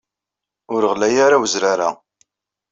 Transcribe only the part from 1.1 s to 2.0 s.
ara wezrar-a.